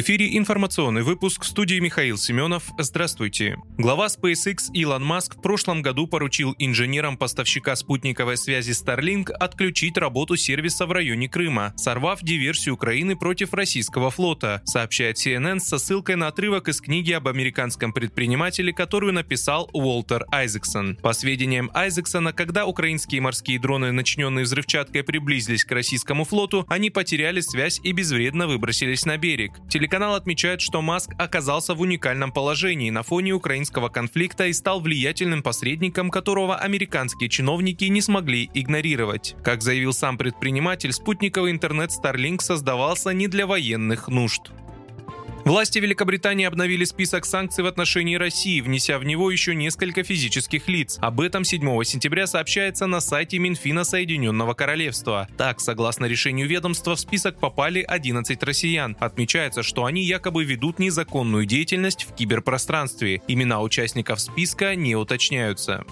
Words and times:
В 0.00 0.02
эфире 0.02 0.38
информационный 0.38 1.02
выпуск 1.02 1.42
в 1.44 1.46
студии 1.46 1.78
Михаил 1.78 2.16
Семенов. 2.16 2.62
Здравствуйте. 2.78 3.58
Глава 3.76 4.06
SpaceX 4.06 4.72
Илон 4.72 5.04
Маск 5.04 5.36
в 5.36 5.42
прошлом 5.42 5.82
году 5.82 6.06
поручил 6.06 6.54
инженерам 6.58 7.18
поставщика 7.18 7.76
спутниковой 7.76 8.38
связи 8.38 8.70
Starlink 8.70 9.30
отключить 9.30 9.98
работу 9.98 10.36
сервиса 10.36 10.86
в 10.86 10.92
районе 10.92 11.28
Крыма, 11.28 11.74
сорвав 11.76 12.22
диверсию 12.22 12.76
Украины 12.76 13.14
против 13.14 13.52
российского 13.52 14.10
флота, 14.10 14.62
сообщает 14.64 15.18
CNN 15.18 15.58
со 15.58 15.76
ссылкой 15.76 16.16
на 16.16 16.28
отрывок 16.28 16.68
из 16.68 16.80
книги 16.80 17.12
об 17.12 17.28
американском 17.28 17.92
предпринимателе, 17.92 18.72
которую 18.72 19.12
написал 19.12 19.68
Уолтер 19.74 20.24
Айзексон. 20.32 20.96
По 20.96 21.12
сведениям 21.12 21.70
Айзексона, 21.74 22.32
когда 22.32 22.64
украинские 22.64 23.20
морские 23.20 23.60
дроны, 23.60 23.92
начиненные 23.92 24.46
взрывчаткой, 24.46 25.04
приблизились 25.04 25.66
к 25.66 25.72
российскому 25.72 26.24
флоту, 26.24 26.64
они 26.70 26.88
потеряли 26.88 27.40
связь 27.40 27.82
и 27.84 27.92
безвредно 27.92 28.46
выбросились 28.46 29.04
на 29.04 29.18
берег. 29.18 29.52
Телеканал 29.90 30.14
отмечает, 30.14 30.60
что 30.60 30.82
Маск 30.82 31.10
оказался 31.18 31.74
в 31.74 31.80
уникальном 31.80 32.30
положении 32.30 32.90
на 32.90 33.02
фоне 33.02 33.32
украинского 33.32 33.88
конфликта 33.88 34.46
и 34.46 34.52
стал 34.52 34.80
влиятельным 34.80 35.42
посредником, 35.42 36.10
которого 36.10 36.54
американские 36.54 37.28
чиновники 37.28 37.86
не 37.86 38.00
смогли 38.00 38.48
игнорировать. 38.54 39.34
Как 39.42 39.62
заявил 39.62 39.92
сам 39.92 40.16
предприниматель, 40.16 40.92
спутниковый 40.92 41.50
интернет 41.50 41.90
Starlink 41.90 42.40
создавался 42.40 43.10
не 43.10 43.26
для 43.26 43.48
военных 43.48 44.06
нужд. 44.06 44.52
Власти 45.50 45.80
Великобритании 45.80 46.46
обновили 46.46 46.84
список 46.84 47.24
санкций 47.24 47.64
в 47.64 47.66
отношении 47.66 48.14
России, 48.14 48.60
внеся 48.60 49.00
в 49.00 49.04
него 49.04 49.32
еще 49.32 49.52
несколько 49.52 50.04
физических 50.04 50.68
лиц. 50.68 50.96
Об 51.00 51.20
этом 51.20 51.42
7 51.42 51.82
сентября 51.82 52.28
сообщается 52.28 52.86
на 52.86 53.00
сайте 53.00 53.40
Минфина 53.40 53.82
Соединенного 53.82 54.54
Королевства. 54.54 55.26
Так, 55.36 55.60
согласно 55.60 56.04
решению 56.04 56.46
ведомства, 56.46 56.94
в 56.94 57.00
список 57.00 57.40
попали 57.40 57.80
11 57.82 58.40
россиян. 58.44 58.96
Отмечается, 59.00 59.64
что 59.64 59.86
они 59.86 60.04
якобы 60.04 60.44
ведут 60.44 60.78
незаконную 60.78 61.46
деятельность 61.46 62.04
в 62.04 62.14
киберпространстве. 62.14 63.20
Имена 63.26 63.60
участников 63.60 64.20
списка 64.20 64.76
не 64.76 64.94
уточняются 64.94 65.84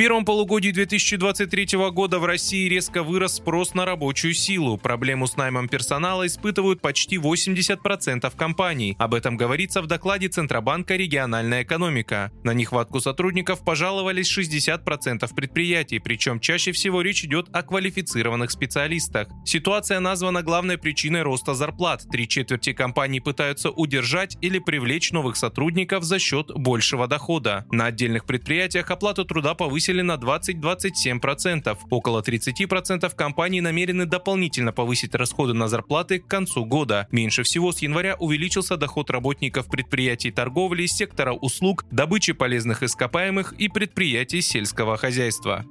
первом 0.00 0.24
полугодии 0.24 0.70
2023 0.70 1.76
года 1.90 2.18
в 2.18 2.24
России 2.24 2.70
резко 2.70 3.02
вырос 3.02 3.34
спрос 3.34 3.74
на 3.74 3.84
рабочую 3.84 4.32
силу. 4.32 4.78
Проблему 4.78 5.26
с 5.26 5.36
наймом 5.36 5.68
персонала 5.68 6.26
испытывают 6.26 6.80
почти 6.80 7.16
80% 7.16 8.34
компаний. 8.34 8.96
Об 8.98 9.12
этом 9.12 9.36
говорится 9.36 9.82
в 9.82 9.86
докладе 9.86 10.28
Центробанка 10.28 10.96
«Региональная 10.96 11.64
экономика». 11.64 12.32
На 12.44 12.54
нехватку 12.54 13.00
сотрудников 13.00 13.62
пожаловались 13.62 14.34
60% 14.34 15.34
предприятий, 15.34 15.98
причем 15.98 16.40
чаще 16.40 16.72
всего 16.72 17.02
речь 17.02 17.22
идет 17.22 17.48
о 17.52 17.62
квалифицированных 17.62 18.50
специалистах. 18.50 19.28
Ситуация 19.44 20.00
названа 20.00 20.40
главной 20.40 20.78
причиной 20.78 21.20
роста 21.20 21.52
зарплат. 21.52 22.06
Три 22.10 22.26
четверти 22.26 22.72
компаний 22.72 23.20
пытаются 23.20 23.68
удержать 23.68 24.38
или 24.40 24.60
привлечь 24.60 25.12
новых 25.12 25.36
сотрудников 25.36 26.04
за 26.04 26.18
счет 26.18 26.50
большего 26.54 27.06
дохода. 27.06 27.66
На 27.70 27.84
отдельных 27.84 28.24
предприятиях 28.24 28.90
оплату 28.90 29.26
труда 29.26 29.52
повысили 29.52 29.89
повысили 29.90 30.02
на 30.02 30.14
20-27%. 30.14 31.78
Около 31.90 32.22
30% 32.22 33.14
компаний 33.14 33.60
намерены 33.60 34.06
дополнительно 34.06 34.72
повысить 34.72 35.14
расходы 35.14 35.52
на 35.52 35.68
зарплаты 35.68 36.20
к 36.20 36.26
концу 36.26 36.64
года. 36.64 37.08
Меньше 37.10 37.42
всего 37.42 37.72
с 37.72 37.80
января 37.80 38.16
увеличился 38.18 38.76
доход 38.76 39.10
работников 39.10 39.66
предприятий 39.66 40.30
торговли, 40.30 40.86
сектора 40.86 41.32
услуг, 41.32 41.84
добычи 41.90 42.32
полезных 42.32 42.82
ископаемых 42.82 43.52
и 43.54 43.68
предприятий 43.68 44.42
сельского 44.42 44.96
хозяйства. 44.96 45.64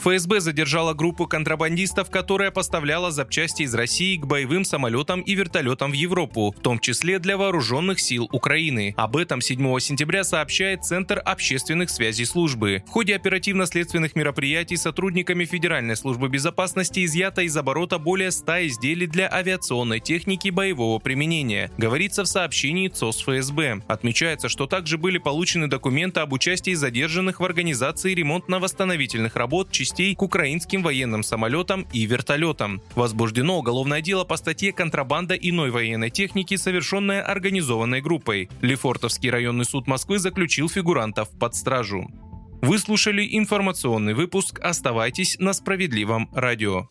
ФСБ 0.00 0.40
задержала 0.40 0.94
группу 0.94 1.26
контрабандистов, 1.26 2.08
которая 2.08 2.50
поставляла 2.50 3.10
запчасти 3.10 3.64
из 3.64 3.74
России 3.74 4.16
к 4.16 4.24
боевым 4.24 4.64
самолетам 4.64 5.20
и 5.20 5.34
вертолетам 5.34 5.90
в 5.90 5.94
Европу, 5.94 6.54
в 6.56 6.62
том 6.62 6.78
числе 6.78 7.18
для 7.18 7.36
вооруженных 7.36 8.00
сил 8.00 8.26
Украины. 8.32 8.94
Об 8.96 9.18
этом 9.18 9.42
7 9.42 9.78
сентября 9.78 10.24
сообщает 10.24 10.86
Центр 10.86 11.20
общественных 11.22 11.90
связей 11.90 12.24
службы. 12.24 12.82
В 12.86 12.90
ходе 12.90 13.14
оперативно-следственных 13.14 14.16
мероприятий 14.16 14.78
сотрудниками 14.78 15.44
Федеральной 15.44 15.96
службы 15.96 16.30
безопасности 16.30 17.04
изъято 17.04 17.42
из 17.42 17.54
оборота 17.54 17.98
более 17.98 18.30
100 18.30 18.68
изделий 18.68 19.06
для 19.06 19.30
авиационной 19.30 20.00
техники 20.00 20.48
боевого 20.48 20.98
применения, 20.98 21.70
говорится 21.76 22.24
в 22.24 22.26
сообщении 22.26 22.88
ЦОС 22.88 23.20
ФСБ. 23.20 23.82
Отмечается, 23.86 24.48
что 24.48 24.66
также 24.66 24.96
были 24.96 25.18
получены 25.18 25.66
документы 25.66 26.20
об 26.20 26.32
участии 26.32 26.72
задержанных 26.72 27.40
в 27.40 27.44
организации 27.44 28.14
ремонтно-восстановительных 28.14 29.36
работ 29.36 29.70
частей 29.70 29.89
частей 29.90 30.14
к 30.14 30.22
украинским 30.22 30.82
военным 30.82 31.24
самолетам 31.24 31.86
и 31.92 32.06
вертолетам. 32.06 32.80
Возбуждено 32.94 33.58
уголовное 33.58 34.00
дело 34.00 34.24
по 34.24 34.36
статье 34.36 34.72
«Контрабанда 34.72 35.34
иной 35.34 35.70
военной 35.70 36.10
техники, 36.10 36.56
совершенная 36.56 37.22
организованной 37.22 38.00
группой». 38.00 38.48
Лефортовский 38.60 39.30
районный 39.30 39.64
суд 39.64 39.88
Москвы 39.88 40.20
заключил 40.20 40.68
фигурантов 40.68 41.28
под 41.38 41.56
стражу. 41.56 42.08
Вы 42.62 42.78
слушали 42.78 43.26
информационный 43.32 44.14
выпуск. 44.14 44.60
Оставайтесь 44.62 45.38
на 45.40 45.52
справедливом 45.54 46.28
радио. 46.32 46.88